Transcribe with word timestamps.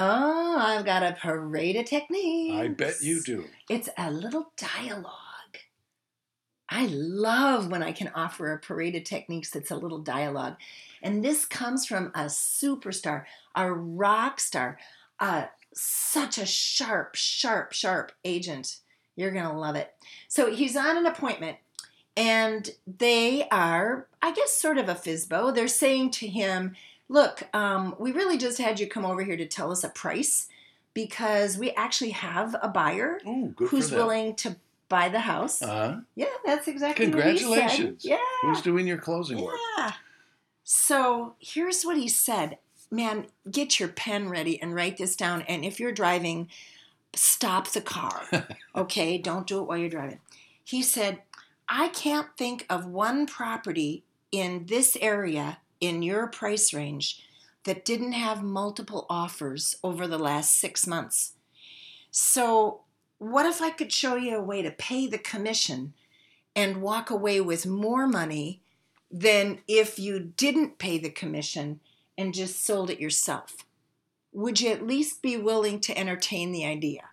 Oh, 0.00 0.56
I've 0.56 0.84
got 0.84 1.02
a 1.02 1.16
parade 1.20 1.74
of 1.74 1.86
techniques. 1.86 2.54
I 2.54 2.68
bet 2.68 3.02
you 3.02 3.20
do. 3.20 3.46
It's 3.68 3.88
a 3.98 4.12
little 4.12 4.52
dialogue. 4.56 5.12
I 6.70 6.86
love 6.86 7.68
when 7.68 7.82
I 7.82 7.90
can 7.90 8.12
offer 8.14 8.52
a 8.52 8.60
parade 8.60 8.94
of 8.94 9.02
techniques 9.02 9.50
that's 9.50 9.72
a 9.72 9.76
little 9.76 9.98
dialogue. 9.98 10.54
And 11.02 11.24
this 11.24 11.44
comes 11.44 11.84
from 11.84 12.12
a 12.14 12.26
superstar, 12.26 13.24
a 13.56 13.72
rock 13.72 14.38
star, 14.38 14.78
uh, 15.18 15.46
such 15.74 16.38
a 16.38 16.46
sharp, 16.46 17.16
sharp, 17.16 17.72
sharp 17.72 18.12
agent. 18.24 18.76
You're 19.16 19.32
going 19.32 19.46
to 19.46 19.58
love 19.58 19.74
it. 19.74 19.92
So 20.28 20.54
he's 20.54 20.76
on 20.76 20.96
an 20.96 21.06
appointment, 21.06 21.56
and 22.16 22.70
they 22.86 23.48
are, 23.48 24.06
I 24.22 24.32
guess, 24.32 24.52
sort 24.52 24.78
of 24.78 24.88
a 24.88 24.94
FSBO. 24.94 25.52
They're 25.52 25.66
saying 25.66 26.12
to 26.12 26.28
him, 26.28 26.76
Look, 27.08 27.42
um, 27.54 27.94
we 27.98 28.12
really 28.12 28.36
just 28.38 28.58
had 28.58 28.78
you 28.78 28.86
come 28.86 29.06
over 29.06 29.22
here 29.22 29.36
to 29.36 29.46
tell 29.46 29.72
us 29.72 29.82
a 29.82 29.88
price 29.88 30.48
because 30.94 31.56
we 31.56 31.70
actually 31.72 32.10
have 32.10 32.54
a 32.60 32.68
buyer 32.68 33.20
Oh, 33.24 33.46
good 33.56 33.68
who's 33.68 33.90
willing 33.90 34.34
to 34.36 34.56
buy 34.88 35.08
the 35.08 35.20
house. 35.20 35.62
Uh-huh. 35.62 35.96
yeah, 36.14 36.26
that's 36.44 36.68
exactly 36.68 37.08
what 37.08 37.24
he 37.24 37.38
said. 37.38 37.46
Congratulations. 37.46 38.04
Yeah. 38.04 38.18
Who's 38.42 38.62
doing 38.62 38.86
your 38.86 38.98
closing 38.98 39.40
work? 39.40 39.56
Yeah. 39.78 39.92
So 40.64 41.34
here's 41.38 41.84
what 41.84 41.96
he 41.96 42.08
said. 42.08 42.58
Man, 42.90 43.26
get 43.50 43.78
your 43.78 43.88
pen 43.88 44.28
ready 44.28 44.60
and 44.60 44.74
write 44.74 44.96
this 44.96 45.14
down. 45.14 45.42
And 45.42 45.64
if 45.64 45.78
you're 45.78 45.92
driving, 45.92 46.48
stop 47.14 47.68
the 47.68 47.80
car. 47.80 48.22
Okay? 48.74 49.18
Don't 49.18 49.46
do 49.46 49.58
it 49.60 49.66
while 49.66 49.76
you're 49.76 49.88
driving. 49.88 50.20
He 50.62 50.82
said, 50.82 51.22
I 51.68 51.88
can't 51.88 52.28
think 52.36 52.64
of 52.70 52.86
one 52.86 53.26
property 53.26 54.04
in 54.30 54.66
this 54.66 54.96
area 55.00 55.58
in 55.80 56.02
your 56.02 56.26
price 56.26 56.72
range 56.72 57.22
that 57.64 57.84
didn't 57.84 58.12
have 58.12 58.42
multiple 58.42 59.06
offers 59.10 59.76
over 59.82 60.06
the 60.06 60.18
last 60.18 60.58
six 60.58 60.86
months. 60.86 61.34
So, 62.10 62.82
what 63.18 63.46
if 63.46 63.60
I 63.60 63.70
could 63.70 63.92
show 63.92 64.16
you 64.16 64.36
a 64.36 64.42
way 64.42 64.62
to 64.62 64.70
pay 64.70 65.06
the 65.06 65.18
commission 65.18 65.92
and 66.54 66.82
walk 66.82 67.10
away 67.10 67.40
with 67.40 67.66
more 67.66 68.06
money 68.06 68.62
than 69.10 69.60
if 69.66 69.98
you 69.98 70.18
didn't 70.18 70.78
pay 70.78 70.98
the 70.98 71.10
commission 71.10 71.80
and 72.16 72.32
just 72.32 72.64
sold 72.64 72.90
it 72.90 73.00
yourself? 73.00 73.66
Would 74.32 74.60
you 74.60 74.70
at 74.70 74.86
least 74.86 75.20
be 75.20 75.36
willing 75.36 75.80
to 75.80 75.98
entertain 75.98 76.52
the 76.52 76.64
idea? 76.64 77.10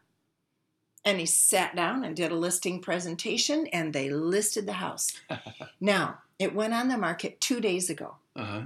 And 1.03 1.19
he 1.19 1.25
sat 1.25 1.75
down 1.75 2.03
and 2.03 2.15
did 2.15 2.31
a 2.31 2.35
listing 2.35 2.81
presentation 2.81 3.67
and 3.67 3.93
they 3.93 4.09
listed 4.09 4.65
the 4.65 4.73
house. 4.73 5.11
now, 5.79 6.19
it 6.39 6.53
went 6.53 6.73
on 6.73 6.87
the 6.87 6.97
market 6.97 7.39
two 7.39 7.59
days 7.59 7.89
ago. 7.89 8.15
Uh-huh. 8.35 8.63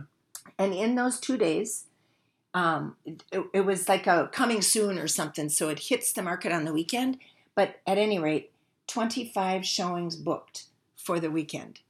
And 0.57 0.74
in 0.74 0.96
those 0.96 1.19
two 1.19 1.38
days, 1.38 1.85
um, 2.53 2.96
it, 3.06 3.44
it 3.53 3.62
was 3.62 3.88
like 3.88 4.07
a 4.07 4.30
coming 4.31 4.62
soon 4.62 4.97
or 4.97 5.07
something. 5.07 5.50
So 5.50 5.69
it 5.69 5.80
hits 5.80 6.12
the 6.12 6.24
market 6.24 6.52
on 6.52 6.66
the 6.66 6.74
weekend. 6.74 7.19
But 7.56 7.80
at 7.85 7.97
any 7.97 8.19
rate, 8.19 8.52
25 8.88 9.66
showings 9.66 10.16
booked 10.16 10.66
for 10.96 11.19
the 11.19 11.31
weekend. 11.31 11.81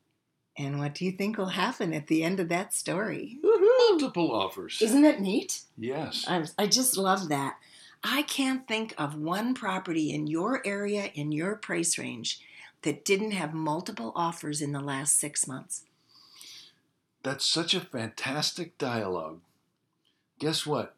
And 0.57 0.79
what 0.79 0.93
do 0.93 1.05
you 1.05 1.13
think 1.13 1.37
will 1.37 1.45
happen 1.47 1.93
at 1.93 2.07
the 2.07 2.21
end 2.21 2.39
of 2.39 2.49
that 2.49 2.73
story? 2.73 3.39
Multiple 3.41 4.33
offers. 4.33 4.81
Isn't 4.81 5.05
it 5.05 5.21
neat? 5.21 5.61
yes. 5.77 6.25
I'm, 6.27 6.45
I 6.57 6.67
just 6.67 6.97
love 6.97 7.29
that. 7.29 7.57
I 8.03 8.23
can't 8.23 8.67
think 8.67 8.93
of 8.97 9.15
one 9.15 9.53
property 9.53 10.13
in 10.13 10.27
your 10.27 10.61
area, 10.65 11.11
in 11.13 11.31
your 11.31 11.55
price 11.55 11.97
range, 11.97 12.41
that 12.83 13.05
didn't 13.05 13.31
have 13.31 13.53
multiple 13.53 14.11
offers 14.15 14.61
in 14.61 14.71
the 14.71 14.79
last 14.79 15.19
six 15.19 15.47
months. 15.47 15.83
That's 17.23 17.45
such 17.45 17.73
a 17.73 17.81
fantastic 17.81 18.77
dialogue. 18.77 19.41
Guess 20.39 20.65
what? 20.65 20.95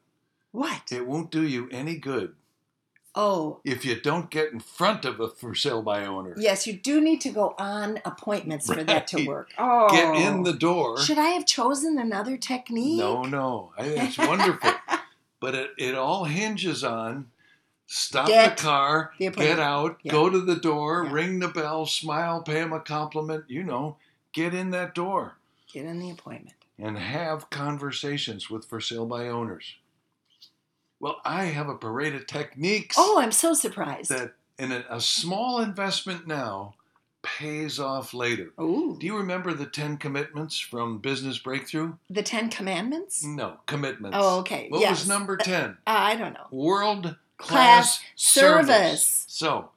What? 0.51 0.91
It 0.91 1.07
won't 1.07 1.31
do 1.31 1.45
you 1.45 1.67
any 1.71 1.97
good 1.97 2.35
Oh, 3.13 3.59
if 3.65 3.83
you 3.83 3.99
don't 3.99 4.29
get 4.29 4.53
in 4.53 4.61
front 4.61 5.03
of 5.03 5.19
a 5.19 5.27
for 5.27 5.53
sale 5.53 5.81
by 5.81 6.05
owner. 6.05 6.33
Yes, 6.37 6.65
you 6.65 6.73
do 6.73 7.01
need 7.01 7.19
to 7.21 7.29
go 7.29 7.55
on 7.57 7.99
appointments 8.05 8.67
for 8.67 8.81
that 8.83 9.07
to 9.07 9.25
work. 9.27 9.51
Oh, 9.57 9.89
Get 9.91 10.15
in 10.15 10.39
oh. 10.39 10.43
the 10.43 10.53
door. 10.53 10.97
Should 10.97 11.17
I 11.17 11.29
have 11.31 11.45
chosen 11.45 11.99
another 11.99 12.37
technique? 12.37 12.99
No, 12.99 13.23
no. 13.23 13.73
I 13.77 13.83
think 13.83 14.03
it's 14.03 14.17
wonderful. 14.17 14.71
but 15.41 15.55
it, 15.55 15.71
it 15.77 15.95
all 15.95 16.23
hinges 16.23 16.85
on 16.85 17.30
stop 17.93 18.27
Get 18.27 18.55
the 18.57 18.63
car, 18.63 19.13
the 19.19 19.29
get 19.31 19.59
out, 19.59 19.99
Yeah. 20.01 20.13
go 20.13 20.29
to 20.29 20.39
the 20.39 20.55
door, 20.55 21.03
Yeah. 21.05 21.11
ring 21.11 21.39
the 21.39 21.49
bell, 21.49 21.85
smile, 21.85 22.41
pay 22.41 22.61
him 22.61 22.71
a 22.71 22.79
compliment, 22.79 23.45
you 23.49 23.63
know, 23.63 23.97
get 24.31 24.53
in 24.53 24.71
that 24.71 24.95
door 24.95 25.37
Get 25.71 25.85
in 25.85 25.99
the 25.99 26.09
appointment. 26.09 26.55
and 26.79 26.97
have 26.97 27.49
conversations 27.49 28.49
with 28.49 28.65
for 28.65 28.79
sale 28.79 29.05
by 29.05 29.27
owners. 29.27 29.75
Well, 30.99 31.19
I 31.25 31.45
have 31.45 31.67
a 31.67 31.75
parade 31.77 32.15
of 32.15 32.27
techniques 32.27 32.95
Oh, 32.97 33.19
I'm 33.19 33.31
so 33.31 33.53
surprised. 33.53 34.09
that 34.09 34.35
in 34.57 34.71
a, 34.71 34.85
a 34.89 35.01
small 35.01 35.59
investment 35.59 36.27
now 36.27 36.75
pays 37.23 37.79
off 37.79 38.13
later. 38.13 38.51
Ooh, 38.59 38.97
Do 38.99 39.05
you 39.05 39.17
remember 39.17 39.53
the 39.53 39.65
10 39.65 39.97
commitments 39.97 40.57
from 40.59 40.99
Business 40.99 41.37
Breakthrough? 41.39 41.93
the 42.09 42.23
Ten 42.23 42.49
Commandments? 42.49 43.23
No, 43.23 43.57
commitments. 43.67 44.17
Oh, 44.19 44.39
okay. 44.39 44.67
What 44.69 44.81
yes. 44.81 45.01
was 45.01 45.07
number 45.09 45.37
10? 45.37 45.71
Uh, 45.71 45.75
I 45.85 46.15
don't 46.15 46.33
know. 46.33 46.47
World 46.51 47.15
Class 47.41 47.99
class 47.99 48.01
service. 48.15 48.67
service. 48.67 49.25
So, 49.27 49.71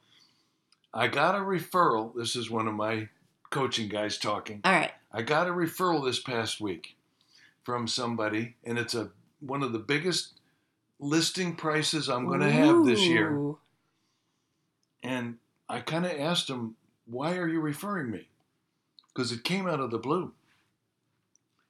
I 0.93 1.07
got 1.07 1.35
a 1.35 1.39
referral. 1.39 2.15
This 2.15 2.35
is 2.35 2.49
one 2.49 2.67
of 2.67 2.73
my 2.73 3.09
coaching 3.49 3.89
guys 3.89 4.17
talking. 4.17 4.61
All 4.63 4.71
right. 4.71 4.91
I 5.11 5.21
got 5.21 5.47
a 5.47 5.51
referral 5.51 6.03
this 6.03 6.19
past 6.19 6.59
week 6.59 6.95
from 7.63 7.87
somebody, 7.87 8.55
and 8.63 8.77
it's 8.77 8.95
a 8.95 9.11
one 9.39 9.63
of 9.63 9.73
the 9.73 9.79
biggest 9.79 10.33
listing 10.99 11.55
prices 11.55 12.09
I'm 12.09 12.25
going 12.25 12.39
to 12.39 12.51
have 12.51 12.85
this 12.85 13.01
year. 13.01 13.53
And 15.03 15.37
I 15.67 15.81
kind 15.81 16.05
of 16.05 16.11
asked 16.11 16.49
him, 16.49 16.75
"Why 17.05 17.37
are 17.37 17.47
you 17.47 17.59
referring 17.59 18.11
me?" 18.11 18.29
Because 19.13 19.31
it 19.31 19.43
came 19.43 19.67
out 19.67 19.79
of 19.79 19.91
the 19.91 19.97
blue. 19.97 20.33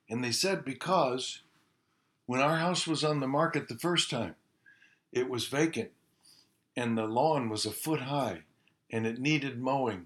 And 0.09 0.23
they 0.23 0.31
said 0.31 0.66
because 0.66 1.41
when 2.25 2.41
our 2.41 2.57
house 2.57 2.85
was 2.88 3.03
on 3.03 3.19
the 3.19 3.28
market 3.28 3.67
the 3.67 3.78
first 3.78 4.09
time, 4.09 4.35
it 5.11 5.29
was 5.29 5.47
vacant, 5.47 5.91
and 6.75 6.97
the 6.97 7.05
lawn 7.05 7.49
was 7.49 7.66
a 7.66 7.72
foot 7.72 8.01
high, 8.01 8.41
and 8.91 9.05
it 9.07 9.19
needed 9.19 9.59
mowing. 9.59 10.05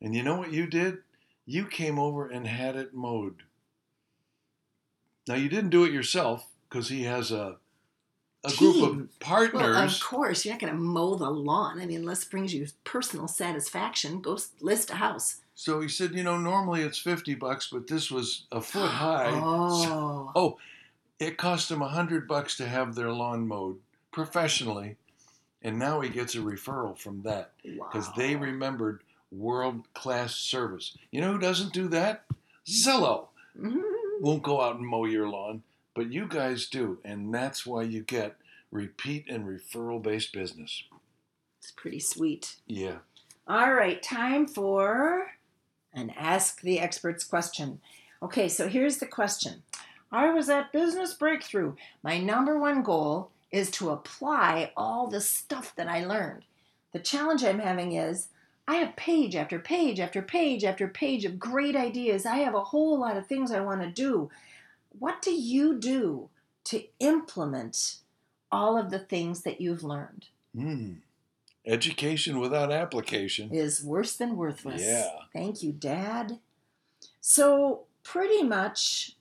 And 0.00 0.14
you 0.14 0.22
know 0.22 0.36
what 0.36 0.52
you 0.52 0.66
did? 0.66 0.98
You 1.46 1.66
came 1.66 1.98
over 1.98 2.28
and 2.28 2.46
had 2.46 2.76
it 2.76 2.94
mowed. 2.94 3.42
Now 5.26 5.34
you 5.34 5.48
didn't 5.48 5.70
do 5.70 5.84
it 5.84 5.92
yourself 5.92 6.46
because 6.68 6.88
he 6.88 7.04
has 7.04 7.30
a 7.30 7.56
a 8.46 8.52
group 8.56 8.74
Team. 8.74 9.00
of 9.10 9.20
partners. 9.20 9.62
Well, 9.62 9.84
of 9.86 10.00
course, 10.02 10.44
you're 10.44 10.52
not 10.52 10.60
going 10.60 10.74
to 10.74 10.78
mow 10.78 11.14
the 11.14 11.30
lawn. 11.30 11.80
I 11.80 11.86
mean, 11.86 12.00
unless 12.00 12.24
it 12.24 12.30
brings 12.30 12.52
you 12.52 12.66
personal 12.84 13.26
satisfaction, 13.26 14.20
go 14.20 14.36
list 14.60 14.90
a 14.90 14.96
house. 14.96 15.40
So 15.54 15.80
he 15.80 15.88
said, 15.88 16.12
you 16.14 16.22
know, 16.22 16.36
normally 16.36 16.82
it's 16.82 16.98
50 16.98 17.36
bucks, 17.36 17.70
but 17.72 17.86
this 17.86 18.10
was 18.10 18.44
a 18.52 18.60
foot 18.60 18.90
high. 18.90 19.30
So 19.30 19.40
Oh. 19.42 20.32
Oh. 20.36 20.58
it 21.18 21.38
cost 21.38 21.70
him 21.70 21.78
a 21.80 21.86
100 21.86 22.28
bucks 22.28 22.54
to 22.58 22.66
have 22.68 22.94
their 22.94 23.10
lawn 23.12 23.48
mowed 23.48 23.78
professionally. 24.12 24.96
And 25.64 25.78
now 25.78 26.00
he 26.02 26.10
gets 26.10 26.34
a 26.34 26.38
referral 26.38 26.96
from 26.96 27.22
that 27.22 27.52
because 27.64 28.12
they 28.16 28.36
remembered 28.36 29.02
world 29.32 29.92
class 29.94 30.34
service. 30.36 30.96
You 31.10 31.22
know 31.22 31.32
who 31.32 31.38
doesn't 31.38 31.72
do 31.72 31.88
that? 31.88 32.26
Zillow 32.66 33.28
Mhm. 33.58 33.82
won't 34.20 34.42
go 34.42 34.60
out 34.60 34.76
and 34.76 34.86
mow 34.86 35.06
your 35.06 35.28
lawn. 35.28 35.62
But 35.94 36.12
you 36.12 36.26
guys 36.28 36.66
do, 36.68 37.00
and 37.04 37.32
that's 37.32 37.64
why 37.64 37.82
you 37.84 38.02
get 38.02 38.36
repeat 38.70 39.26
and 39.28 39.44
referral 39.46 40.02
based 40.02 40.32
business. 40.32 40.82
It's 41.60 41.70
pretty 41.70 42.00
sweet. 42.00 42.56
Yeah. 42.66 42.98
All 43.46 43.72
right, 43.72 44.02
time 44.02 44.46
for 44.46 45.32
an 45.92 46.10
Ask 46.10 46.60
the 46.60 46.78
Experts 46.80 47.24
question. 47.24 47.80
Okay, 48.22 48.48
so 48.48 48.68
here's 48.68 48.98
the 48.98 49.06
question 49.06 49.62
I 50.12 50.30
was 50.30 50.48
at 50.50 50.72
Business 50.72 51.14
Breakthrough. 51.14 51.74
My 52.02 52.18
number 52.18 52.58
one 52.58 52.82
goal 52.82 53.30
is 53.54 53.70
to 53.70 53.90
apply 53.90 54.72
all 54.76 55.06
the 55.06 55.20
stuff 55.20 55.74
that 55.76 55.88
I 55.88 56.04
learned. 56.04 56.42
The 56.92 56.98
challenge 56.98 57.44
I'm 57.44 57.60
having 57.60 57.92
is 57.92 58.28
I 58.66 58.76
have 58.76 58.96
page 58.96 59.36
after 59.36 59.60
page 59.60 60.00
after 60.00 60.22
page 60.22 60.64
after 60.64 60.88
page 60.88 61.24
of 61.24 61.38
great 61.38 61.76
ideas. 61.76 62.26
I 62.26 62.36
have 62.38 62.54
a 62.54 62.64
whole 62.64 62.98
lot 62.98 63.16
of 63.16 63.26
things 63.26 63.52
I 63.52 63.60
want 63.60 63.80
to 63.82 63.90
do. 63.90 64.28
What 64.98 65.22
do 65.22 65.32
you 65.32 65.78
do 65.78 66.30
to 66.64 66.82
implement 66.98 67.98
all 68.50 68.76
of 68.76 68.90
the 68.90 68.98
things 68.98 69.42
that 69.42 69.60
you've 69.60 69.84
learned? 69.84 70.26
Hmm. 70.52 70.94
Education 71.64 72.40
without 72.40 72.72
application. 72.72 73.52
Is 73.52 73.84
worse 73.84 74.16
than 74.16 74.36
worthless. 74.36 74.82
Yeah. 74.82 75.10
Thank 75.32 75.62
you, 75.62 75.72
Dad. 75.72 76.40
So 77.20 77.84
pretty 78.02 78.42
much 78.42 79.16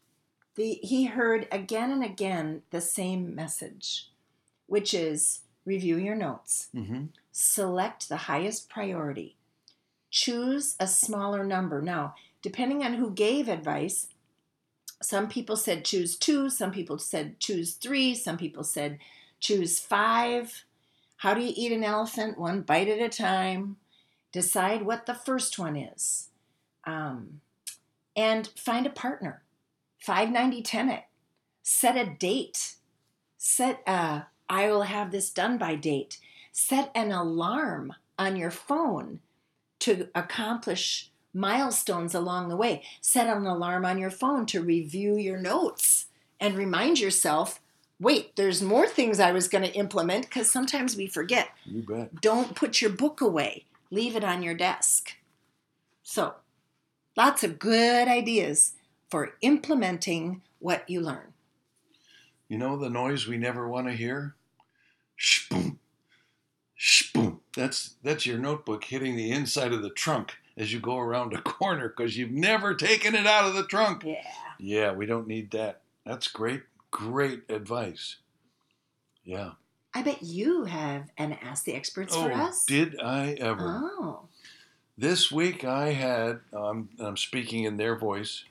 the 0.56 0.80
he 0.82 1.06
heard 1.06 1.48
again 1.52 1.92
and 1.92 2.04
again 2.04 2.64
the 2.72 2.82
same 2.82 3.34
message, 3.34 4.10
which 4.74 4.92
is 4.96 5.42
review 5.66 5.98
your 5.98 6.16
notes. 6.16 6.70
Mm-hmm. 6.76 7.06
select 7.32 8.10
the 8.10 8.26
highest 8.26 8.70
priority. 8.70 9.36
Choose 10.10 10.76
a 10.80 10.88
smaller 10.88 11.44
number. 11.44 11.80
Now, 11.80 12.16
depending 12.42 12.84
on 12.84 12.96
who 12.96 13.12
gave 13.12 13.48
advice, 13.48 14.08
some 15.00 15.28
people 15.28 15.58
said 15.58 15.86
choose 15.86 16.18
two, 16.18 16.50
some 16.50 16.72
people 16.72 16.98
said 16.98 17.40
choose 17.40 17.74
three, 17.74 18.16
some 18.16 18.36
people 18.36 18.64
said 18.64 18.98
choose 19.40 19.78
five. 19.78 20.66
How 21.18 21.36
do 21.36 21.42
you 21.42 21.54
eat 21.56 21.72
an 21.72 21.84
elephant? 21.84 22.40
One 22.40 22.62
bite 22.62 22.88
at 22.88 22.98
a 22.98 23.10
time. 23.10 23.78
Decide 24.32 24.82
what 24.82 25.06
the 25.06 25.14
first 25.14 25.60
one 25.60 25.76
is. 25.76 26.30
Um, 26.84 27.42
and 28.16 28.48
find 28.56 28.88
a 28.88 28.98
partner. 29.06 29.44
590 30.00 30.64
10 30.64 30.90
it. 30.90 31.04
Set 31.62 31.96
a 31.96 32.10
date. 32.10 32.78
Set 33.38 33.84
a 33.86 34.33
I 34.50 34.68
will 34.68 34.84
have 34.84 35.12
this 35.12 35.30
done 35.30 35.58
by 35.58 35.76
date 35.76 36.20
set 36.52 36.92
an 36.94 37.12
alarm 37.12 37.94
on 38.20 38.36
your 38.36 38.52
phone 38.52 39.20
to 39.80 40.08
accomplish 40.14 41.10
milestones 41.34 42.14
along 42.14 42.48
the 42.48 42.56
way. 42.56 42.84
Set 43.02 43.28
an 43.28 43.46
alarm 43.46 43.86
on 43.86 43.98
your 43.98 44.12
phone 44.12 44.46
to 44.46 44.62
review 44.62 45.18
your 45.18 45.38
notes 45.38 46.06
and 46.40 46.56
remind 46.56 47.00
yourself 47.00 47.60
wait, 48.00 48.36
there's 48.36 48.62
more 48.62 48.88
things 48.88 49.20
I 49.20 49.32
was 49.32 49.48
going 49.48 49.64
to 49.64 49.74
implement 49.76 50.26
because 50.26 50.52
sometimes 50.52 50.98
we 50.98 51.08
forget. 51.08 51.50
You 51.66 51.84
bet. 51.84 52.22
Don't 52.22 52.54
put 52.56 52.82
your 52.82 52.90
book 52.90 53.22
away, 53.22 53.66
leave 53.92 54.16
it 54.16 54.24
on 54.24 54.44
your 54.44 54.54
desk. 54.54 55.14
So, 56.02 56.34
lots 57.16 57.44
of 57.44 57.60
good 57.60 58.10
ideas 58.10 58.74
for 59.10 59.36
implementing 59.42 60.42
what 60.60 60.90
you 60.90 61.00
learn. 61.00 61.33
You 62.48 62.58
know 62.58 62.78
the 62.78 62.90
noise 62.90 63.28
we 63.28 63.38
never 63.38 63.68
want 63.68 63.88
to 63.88 63.94
hear? 63.94 64.36
Shboom. 65.20 65.78
Shboom. 66.80 67.40
That's 67.56 67.96
that's 68.04 68.26
your 68.26 68.38
notebook 68.38 68.84
hitting 68.84 69.16
the 69.16 69.32
inside 69.32 69.74
of 69.74 69.82
the 69.82 69.90
trunk 69.90 70.34
as 70.58 70.74
you 70.74 70.80
go 70.80 70.98
around 70.98 71.34
a 71.34 71.42
corner 71.42 71.90
because 71.90 72.18
you've 72.18 72.32
never 72.32 72.74
taken 72.74 73.16
it 73.16 73.26
out 73.26 73.46
of 73.46 73.56
the 73.56 73.66
trunk. 73.66 74.04
Yeah. 74.06 74.16
Yeah, 74.60 74.92
we 74.94 75.06
don't 75.06 75.28
need 75.28 75.52
that. 75.52 75.82
That's 76.06 76.28
great, 76.28 76.64
great 76.92 77.44
advice. 77.50 78.18
Yeah. 79.24 79.52
I 79.94 80.02
bet 80.02 80.24
you 80.24 80.66
have 80.66 81.10
an 81.18 81.34
Ask 81.42 81.66
the 81.66 81.74
Experts 81.74 82.14
oh, 82.16 82.24
for 82.24 82.34
us. 82.34 82.66
did 82.66 83.00
I 83.00 83.34
ever? 83.40 83.66
Oh. 83.68 84.28
This 84.98 85.32
week 85.32 85.64
I 85.64 85.94
had. 85.94 86.40
Um, 86.52 86.90
I'm 87.00 87.18
speaking 87.18 87.64
in 87.64 87.78
their 87.78 87.96
voice. 87.96 88.44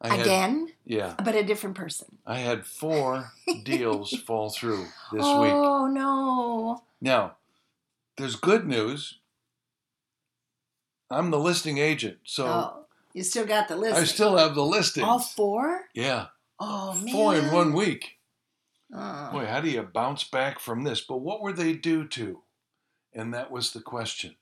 I 0.00 0.08
had, 0.08 0.20
Again, 0.20 0.68
yeah, 0.86 1.14
but 1.22 1.34
a 1.34 1.42
different 1.42 1.76
person. 1.76 2.18
I 2.26 2.38
had 2.38 2.64
four 2.64 3.32
deals 3.64 4.16
fall 4.20 4.50
through 4.50 4.84
this 5.12 5.22
oh, 5.22 5.42
week. 5.42 5.52
oh 5.52 5.86
no. 5.88 6.82
Now, 7.00 7.36
there's 8.16 8.36
good 8.36 8.66
news. 8.66 9.18
I'm 11.10 11.30
the 11.30 11.38
listing 11.38 11.78
agent, 11.78 12.18
so 12.24 12.46
oh, 12.46 12.86
you 13.12 13.22
still 13.22 13.46
got 13.46 13.68
the 13.68 13.76
list. 13.76 13.96
I 13.96 14.04
still 14.04 14.36
have 14.36 14.54
the 14.54 14.64
listings. 14.64 15.06
all 15.06 15.18
four. 15.18 15.82
yeah, 15.92 16.26
Oh 16.58 16.94
man. 16.94 17.12
four 17.12 17.36
in 17.36 17.52
one 17.52 17.72
week. 17.72 18.18
Oh. 18.94 19.30
Boy, 19.32 19.46
how 19.46 19.60
do 19.60 19.68
you 19.68 19.82
bounce 19.82 20.24
back 20.24 20.60
from 20.60 20.84
this? 20.84 21.00
But 21.00 21.18
what 21.18 21.42
were 21.42 21.52
they 21.52 21.72
due 21.72 22.06
to? 22.08 22.42
And 23.12 23.34
that 23.34 23.50
was 23.50 23.72
the 23.72 23.80
question. 23.80 24.36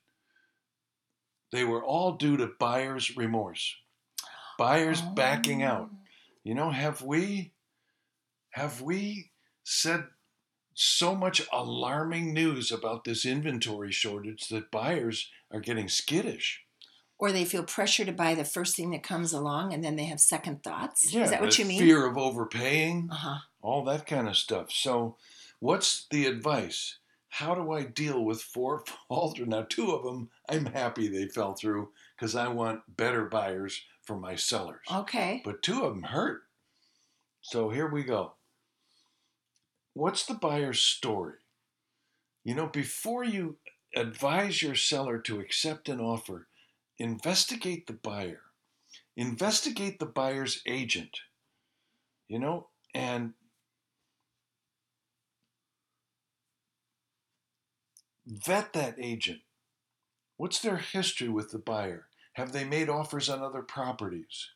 They 1.51 1.63
were 1.63 1.83
all 1.83 2.13
due 2.13 2.37
to 2.37 2.51
buyer's 2.59 3.15
remorse. 3.17 3.75
Buyers 4.57 5.01
backing 5.01 5.63
out. 5.63 5.89
Oh. 5.91 5.97
You 6.45 6.53
know, 6.53 6.69
have 6.69 7.01
we 7.01 7.53
have 8.51 8.79
we 8.79 9.31
said 9.63 10.05
so 10.75 11.15
much 11.15 11.41
alarming 11.51 12.33
news 12.35 12.71
about 12.71 13.03
this 13.03 13.25
inventory 13.25 13.91
shortage 13.91 14.47
that 14.49 14.69
buyers 14.69 15.31
are 15.51 15.59
getting 15.59 15.89
skittish? 15.89 16.61
Or 17.17 17.31
they 17.31 17.45
feel 17.45 17.63
pressure 17.63 18.05
to 18.05 18.11
buy 18.11 18.35
the 18.35 18.45
first 18.45 18.75
thing 18.75 18.91
that 18.91 19.01
comes 19.01 19.33
along, 19.33 19.73
and 19.73 19.83
then 19.83 19.95
they 19.95 20.03
have 20.05 20.19
second 20.19 20.63
thoughts. 20.63 21.11
Yeah, 21.11 21.23
Is 21.23 21.31
that 21.31 21.41
what 21.41 21.57
you 21.57 21.65
mean? 21.65 21.79
Fear 21.79 22.05
of 22.05 22.15
overpaying, 22.17 23.09
Uh 23.11 23.15
huh. 23.15 23.37
all 23.61 23.83
that 23.85 24.05
kind 24.05 24.27
of 24.27 24.37
stuff. 24.37 24.71
So, 24.71 25.17
what's 25.59 26.05
the 26.11 26.27
advice? 26.27 26.99
How 27.29 27.55
do 27.55 27.71
I 27.71 27.83
deal 27.85 28.23
with 28.23 28.41
four 28.43 28.83
falter? 29.07 29.47
Now, 29.47 29.65
two 29.67 29.91
of 29.93 30.03
them, 30.03 30.29
I'm 30.47 30.67
happy 30.67 31.07
they 31.07 31.27
fell 31.27 31.53
through 31.55 31.89
because 32.15 32.35
I 32.35 32.49
want 32.49 32.95
better 32.97 33.25
buyers 33.25 33.81
for 34.05 34.17
my 34.17 34.35
sellers. 34.35 34.85
Okay. 34.91 35.41
But 35.43 35.61
two 35.61 35.83
of 35.83 35.93
them 35.93 36.03
hurt. 36.03 36.43
So 37.41 37.69
here 37.69 37.87
we 37.87 38.03
go. 38.03 38.33
What's 39.93 40.25
the 40.25 40.33
buyer's 40.33 40.81
story? 40.81 41.35
You 42.43 42.55
know, 42.55 42.67
before 42.67 43.23
you 43.23 43.57
advise 43.95 44.61
your 44.61 44.75
seller 44.75 45.19
to 45.19 45.39
accept 45.39 45.89
an 45.89 45.99
offer, 45.99 46.47
investigate 46.99 47.87
the 47.87 47.93
buyer, 47.93 48.41
investigate 49.15 49.99
the 49.99 50.05
buyer's 50.05 50.61
agent, 50.67 51.19
you 52.27 52.39
know, 52.39 52.67
and 52.93 53.33
vet 58.27 58.73
that 58.73 58.95
agent. 58.99 59.41
What's 60.37 60.59
their 60.59 60.77
history 60.77 61.29
with 61.29 61.51
the 61.51 61.59
buyer? 61.59 62.07
Have 62.35 62.51
they 62.51 62.63
made 62.65 62.89
offers 62.89 63.29
on 63.29 63.41
other 63.41 63.61
properties? 63.61 64.49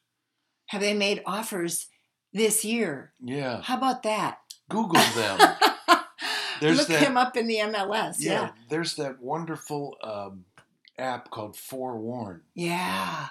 Have 0.67 0.81
they 0.81 0.93
made 0.93 1.21
offers 1.25 1.87
this 2.33 2.63
year? 2.65 3.13
Yeah. 3.23 3.61
How 3.61 3.77
about 3.77 4.03
that? 4.03 4.39
Google 4.69 5.01
them. 5.15 5.39
There's 6.61 6.77
Look 6.77 6.87
that- 6.89 7.01
him 7.01 7.15
up 7.17 7.37
in 7.37 7.47
the 7.47 7.55
MLS. 7.57 8.17
yeah, 8.19 8.31
Yeah. 8.41 8.51
there's 8.69 8.95
that 8.97 9.21
wonderful 9.21 9.95
um, 10.03 10.43
app 10.97 11.31
called 11.31 11.55
Forewarn, 11.55 12.41
Yeah. 12.53 13.27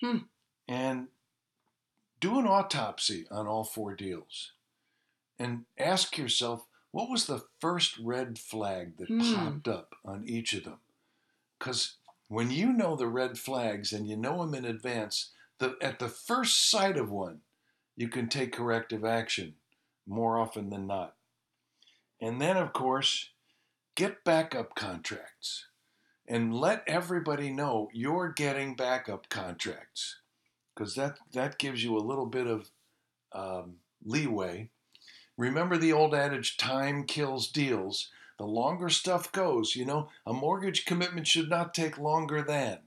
Hmm. 0.00 0.18
and 0.66 1.06
do 2.18 2.40
an 2.40 2.46
autopsy 2.48 3.24
on 3.30 3.46
all 3.46 3.62
four 3.62 3.94
deals, 3.94 4.50
and 5.38 5.64
ask 5.78 6.18
yourself 6.18 6.66
what 6.90 7.08
was 7.08 7.26
the 7.26 7.44
first 7.60 7.98
red 7.98 8.36
flag 8.36 8.96
that 8.98 9.06
Hmm. 9.08 9.34
popped 9.34 9.68
up 9.68 9.94
on 10.04 10.28
each 10.28 10.54
of 10.54 10.64
them, 10.64 10.80
because 11.60 11.98
when 12.34 12.50
you 12.50 12.72
know 12.72 12.96
the 12.96 13.06
red 13.06 13.38
flags 13.38 13.92
and 13.92 14.08
you 14.08 14.16
know 14.16 14.44
them 14.44 14.54
in 14.54 14.64
advance, 14.64 15.30
the 15.58 15.76
at 15.80 16.00
the 16.00 16.08
first 16.08 16.68
sight 16.68 16.96
of 16.96 17.10
one, 17.10 17.40
you 17.96 18.08
can 18.08 18.28
take 18.28 18.52
corrective 18.52 19.04
action 19.04 19.54
more 20.04 20.36
often 20.36 20.68
than 20.68 20.86
not. 20.86 21.14
And 22.20 22.40
then, 22.40 22.56
of 22.56 22.72
course, 22.72 23.30
get 23.94 24.24
backup 24.24 24.74
contracts 24.74 25.66
and 26.26 26.52
let 26.52 26.82
everybody 26.88 27.50
know 27.50 27.88
you're 27.92 28.30
getting 28.30 28.74
backup 28.74 29.28
contracts 29.28 30.16
because 30.74 30.96
that, 30.96 31.18
that 31.34 31.58
gives 31.58 31.84
you 31.84 31.96
a 31.96 32.00
little 32.00 32.26
bit 32.26 32.48
of 32.48 32.70
um, 33.32 33.76
leeway. 34.04 34.70
Remember 35.36 35.76
the 35.76 35.92
old 35.92 36.14
adage 36.14 36.56
time 36.56 37.04
kills 37.04 37.48
deals. 37.48 38.10
The 38.38 38.44
longer 38.44 38.88
stuff 38.88 39.30
goes, 39.32 39.76
you 39.76 39.84
know, 39.84 40.08
a 40.26 40.32
mortgage 40.32 40.84
commitment 40.86 41.26
should 41.26 41.48
not 41.48 41.72
take 41.74 41.98
longer 41.98 42.42
than, 42.42 42.78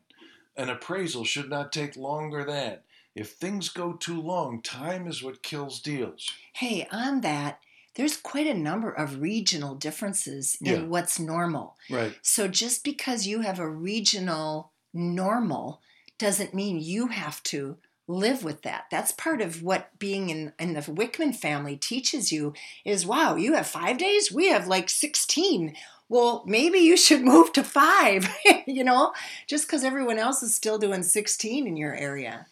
an 0.58 0.70
appraisal 0.70 1.24
should 1.24 1.50
not 1.50 1.72
take 1.72 1.96
longer 1.96 2.44
than. 2.44 2.80
If 3.16 3.32
things 3.32 3.70
go 3.70 3.94
too 3.94 4.22
long, 4.22 4.62
time 4.62 5.08
is 5.08 5.24
what 5.24 5.42
kills 5.42 5.80
deals. 5.80 6.30
Hey, 6.54 6.88
on 6.92 7.22
that, 7.22 7.60
there's 7.96 8.18
quite 8.18 8.46
a 8.46 8.54
number 8.54 8.92
of 8.92 9.22
regional 9.22 9.74
differences 9.74 10.58
Yeah. 10.62 10.74
in 10.74 10.90
what's 10.90 11.18
normal. 11.20 11.78
Right. 11.90 12.16
So 12.22 12.48
just 12.48 12.84
because 12.84 13.26
you 13.26 13.42
have 13.42 13.58
a 13.60 13.68
regional 13.70 14.72
normal 14.94 15.82
doesn't 16.20 16.54
mean 16.54 16.80
you 16.80 17.08
have 17.08 17.42
to 17.44 17.78
live 18.08 18.44
with 18.44 18.62
that. 18.62 18.86
That's 18.90 19.12
part 19.12 19.42
of 19.42 19.62
what 19.62 19.98
being 20.00 20.30
in, 20.30 20.54
in 20.58 20.74
the 20.74 20.82
Wickman 20.82 21.36
family 21.36 21.76
teaches 21.76 22.32
you 22.32 22.54
is 22.86 23.06
wow, 23.06 23.36
you 23.36 23.54
have 23.54 23.68
five 23.68 23.98
days? 23.98 24.32
We 24.32 24.48
have 24.48 24.68
like 24.68 24.90
16. 24.90 25.76
Well, 26.10 26.44
maybe 26.48 26.80
you 26.80 26.96
should 26.96 27.22
move 27.24 27.52
to 27.54 27.64
five, 27.64 28.30
you 28.68 28.84
know, 28.84 29.14
just 29.48 29.68
because 29.68 29.84
everyone 29.84 30.18
else 30.18 30.42
is 30.42 30.56
still 30.56 30.78
doing 30.78 31.04
16 31.04 31.68
in 31.68 31.78
your 31.78 31.94
area. 31.94 32.48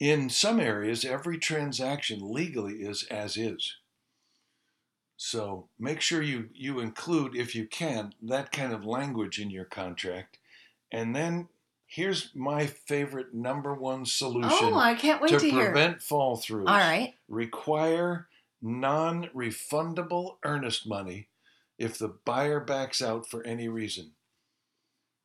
In 0.00 0.28
some 0.28 0.60
areas, 0.60 1.04
every 1.04 1.38
transaction 1.38 2.20
legally 2.22 2.74
is 2.74 3.04
as 3.10 3.36
is. 3.36 3.76
So 5.16 5.68
make 5.78 6.00
sure 6.00 6.22
you, 6.22 6.48
you 6.52 6.80
include, 6.80 7.36
if 7.36 7.54
you 7.54 7.66
can, 7.66 8.12
that 8.22 8.52
kind 8.52 8.72
of 8.72 8.84
language 8.84 9.38
in 9.38 9.50
your 9.50 9.64
contract. 9.64 10.38
And 10.92 11.14
then 11.14 11.48
here's 11.94 12.34
my 12.34 12.66
favorite 12.66 13.32
number 13.32 13.72
one 13.72 14.04
solution 14.04 14.50
Oh, 14.50 14.74
I 14.74 14.94
can't 14.94 15.22
wait 15.22 15.30
to, 15.30 15.38
to, 15.38 15.50
hear. 15.50 15.66
prevent 15.66 16.02
fall 16.02 16.36
throughs. 16.36 16.66
All 16.68 16.76
right. 16.76 17.14
Require 17.28 18.26
non 18.60 19.30
refundable 19.34 20.36
earnest 20.44 20.88
money 20.88 21.28
if 21.78 21.96
the 21.96 22.08
buyer 22.08 22.58
backs 22.58 23.00
out 23.00 23.28
for 23.28 23.44
any 23.44 23.68
reason. 23.68 24.12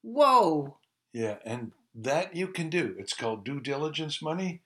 Whoa. 0.03 0.77
Yeah, 1.11 1.37
and 1.43 1.71
that 1.95 2.35
you 2.35 2.47
can 2.47 2.69
do. 2.69 2.95
It's 2.99 3.13
called 3.13 3.43
due 3.43 3.59
diligence 3.59 4.21
money. 4.21 4.61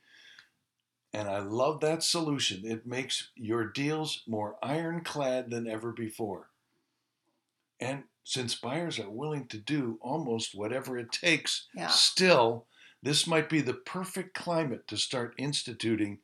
And 1.14 1.30
I 1.30 1.40
love 1.40 1.80
that 1.82 2.04
solution. 2.04 2.64
It 2.66 2.86
makes 2.86 3.30
your 3.36 3.66
deals 3.66 4.24
more 4.28 4.58
ironclad 4.62 5.52
than 5.52 5.68
ever 5.70 5.92
before. 5.92 6.50
And 7.80 8.04
since 8.24 8.56
buyers 8.56 9.00
are 9.00 9.10
willing 9.10 9.48
to 9.50 9.58
do 9.58 9.98
almost 10.02 10.56
whatever 10.56 10.98
it 10.98 11.12
takes, 11.12 11.68
Yeah. 11.76 11.88
still, 11.88 12.68
this 13.02 13.28
might 13.28 13.50
be 13.50 13.62
the 13.62 13.74
perfect 13.74 14.34
climate 14.34 14.88
to 14.88 14.98
start 14.98 15.36
instituting 15.38 16.20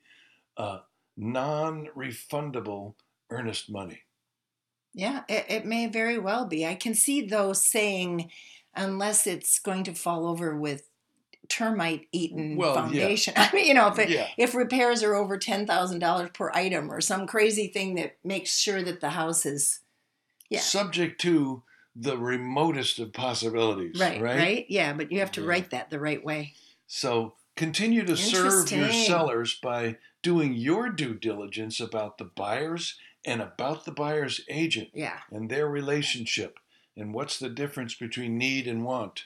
uh, 0.57 0.79
non 1.17 1.87
refundable 1.95 2.95
earnest 3.29 3.69
money. 3.69 4.03
Yeah, 4.93 5.23
it, 5.29 5.45
it 5.49 5.65
may 5.65 5.87
very 5.87 6.17
well 6.17 6.45
be. 6.45 6.65
I 6.65 6.75
can 6.75 6.95
see 6.95 7.21
those 7.21 7.65
saying, 7.65 8.31
unless 8.75 9.27
it's 9.27 9.59
going 9.59 9.83
to 9.85 9.93
fall 9.93 10.25
over 10.27 10.55
with 10.57 10.89
termite 11.47 12.07
eaten 12.11 12.55
Well, 12.55 12.73
yeah. 12.75 12.81
foundation. 12.81 13.33
I 13.37 13.51
mean, 13.53 13.65
you 13.67 13.73
know, 13.73 13.87
if 13.87 13.99
it, 13.99 14.09
Yeah. 14.09 14.27
if 14.37 14.55
repairs 14.55 15.03
are 15.03 15.15
over 15.15 15.37
ten 15.37 15.67
thousand 15.67 15.99
dollars 15.99 16.29
per 16.33 16.51
item 16.53 16.91
or 16.91 17.01
some 17.01 17.27
crazy 17.27 17.67
thing 17.67 17.95
that 17.95 18.17
makes 18.23 18.57
sure 18.57 18.81
that 18.83 19.01
the 19.01 19.09
house 19.11 19.45
is 19.45 19.79
Yeah. 20.49 20.59
Subject 20.59 21.19
to 21.21 21.63
the 21.95 22.17
remotest 22.17 22.99
of 22.99 23.13
possibilities. 23.13 23.99
right, 23.99 24.21
Right. 24.21 24.37
right, 24.37 24.65
Yeah, 24.69 24.93
but 24.93 25.11
you 25.11 25.19
have 25.19 25.31
to 25.33 25.41
Yeah. 25.41 25.47
write 25.47 25.69
that 25.71 25.89
the 25.89 25.99
right 25.99 26.23
way. 26.23 26.53
So 26.87 27.35
continue 27.55 28.05
to 28.05 28.15
serve 28.15 28.71
your 28.71 28.91
sellers 28.91 29.55
by 29.59 29.97
doing 30.21 30.53
your 30.53 30.89
due 30.89 31.13
diligence 31.13 31.79
about 31.79 32.17
the 32.17 32.25
buyers 32.25 32.97
and 33.25 33.41
about 33.41 33.85
the 33.85 33.91
buyer's 33.91 34.41
agent 34.47 34.89
Yeah, 34.93 35.19
and 35.31 35.49
their 35.49 35.67
relationship 35.67 36.59
and 36.95 37.13
what's 37.13 37.37
the 37.37 37.49
difference 37.49 37.93
between 37.95 38.37
need 38.37 38.67
and 38.67 38.83
want. 38.83 39.25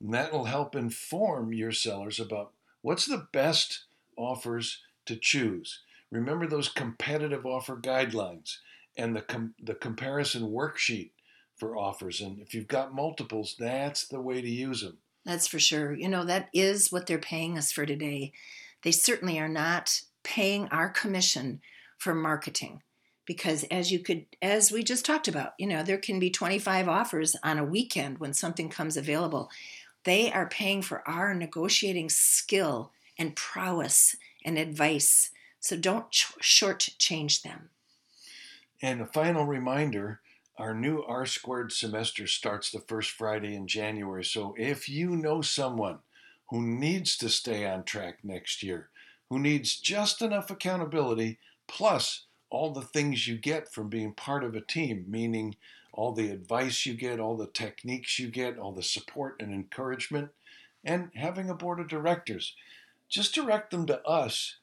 And 0.00 0.12
that 0.14 0.32
will 0.32 0.44
help 0.44 0.74
inform 0.76 1.52
your 1.52 1.72
sellers 1.72 2.20
about 2.20 2.52
what's 2.82 3.06
the 3.06 3.26
best 3.32 3.84
offers 4.16 4.82
to 5.06 5.16
choose. 5.16 5.80
Remember 6.10 6.46
those 6.46 6.68
competitive 6.68 7.44
offer 7.44 7.76
guidelines 7.76 8.58
and 8.96 9.14
the 9.14 9.22
com- 9.22 9.54
the 9.62 9.74
comparison 9.74 10.42
worksheet 10.42 11.10
for 11.56 11.76
offers 11.76 12.20
and 12.20 12.38
if 12.40 12.54
you've 12.54 12.68
got 12.68 12.94
multiples 12.94 13.56
that's 13.58 14.06
the 14.08 14.20
way 14.20 14.40
to 14.42 14.48
use 14.48 14.82
them. 14.82 14.98
that's 15.24 15.46
for 15.48 15.58
sure. 15.58 15.92
You 15.92 16.08
know, 16.08 16.24
that 16.24 16.48
is 16.52 16.92
what 16.92 17.06
they're 17.06 17.18
paying 17.18 17.58
us 17.58 17.72
for 17.72 17.84
today. 17.86 18.32
They 18.82 18.92
certainly 18.92 19.38
are 19.38 19.48
not 19.48 20.02
paying 20.22 20.68
our 20.68 20.88
commission 20.88 21.60
for 21.98 22.14
marketing 22.14 22.82
because 23.26 23.64
as 23.64 23.90
you 23.90 23.98
could 23.98 24.26
as 24.40 24.70
we 24.70 24.82
just 24.84 25.04
talked 25.04 25.28
about, 25.28 25.52
you 25.58 25.66
know, 25.66 25.82
there 25.82 25.98
can 25.98 26.18
be 26.20 26.30
25 26.30 26.88
offers 26.88 27.36
on 27.42 27.58
a 27.58 27.64
weekend 27.64 28.18
when 28.18 28.32
something 28.32 28.68
comes 28.68 28.96
available. 28.96 29.50
They 30.04 30.30
are 30.32 30.48
paying 30.48 30.82
for 30.82 31.06
our 31.08 31.34
negotiating 31.34 32.10
skill 32.10 32.92
and 33.18 33.34
prowess 33.34 34.14
and 34.44 34.56
advice. 34.58 35.30
So 35.58 35.76
don't 35.76 36.06
sh- 36.14 36.30
shortchange 36.40 37.42
them. 37.42 37.70
And 38.86 39.00
a 39.00 39.06
final 39.06 39.46
reminder 39.46 40.20
our 40.58 40.72
new 40.72 41.02
R 41.02 41.26
squared 41.26 41.72
semester 41.72 42.28
starts 42.28 42.70
the 42.70 42.78
first 42.78 43.10
Friday 43.10 43.52
in 43.52 43.66
January. 43.66 44.24
So 44.24 44.54
if 44.56 44.88
you 44.88 45.16
know 45.16 45.42
someone 45.42 45.98
who 46.50 46.62
needs 46.62 47.16
to 47.16 47.28
stay 47.28 47.66
on 47.66 47.82
track 47.82 48.18
next 48.22 48.62
year, 48.62 48.88
who 49.28 49.40
needs 49.40 49.74
just 49.74 50.22
enough 50.22 50.52
accountability 50.52 51.40
plus 51.66 52.26
all 52.48 52.70
the 52.70 52.80
things 52.80 53.26
you 53.26 53.36
get 53.36 53.72
from 53.72 53.88
being 53.88 54.12
part 54.12 54.44
of 54.44 54.54
a 54.54 54.60
team, 54.60 55.04
meaning 55.08 55.56
all 55.92 56.12
the 56.12 56.30
advice 56.30 56.86
you 56.86 56.94
get, 56.94 57.18
all 57.18 57.36
the 57.36 57.48
techniques 57.48 58.20
you 58.20 58.28
get, 58.28 58.56
all 58.56 58.70
the 58.70 58.84
support 58.84 59.42
and 59.42 59.52
encouragement, 59.52 60.28
and 60.84 61.10
having 61.16 61.50
a 61.50 61.54
board 61.54 61.80
of 61.80 61.88
directors, 61.88 62.54
just 63.08 63.34
direct 63.34 63.72
them 63.72 63.84
to 63.86 64.00
us 64.06 64.58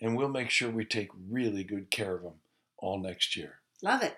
and 0.00 0.16
we'll 0.16 0.30
make 0.30 0.48
sure 0.48 0.70
we 0.70 0.86
take 0.86 1.10
really 1.28 1.64
good 1.64 1.90
care 1.90 2.14
of 2.14 2.22
them 2.22 2.40
all 2.78 3.00
next 3.00 3.36
year. 3.36 3.60
Love 3.82 4.02
it. 4.02 4.16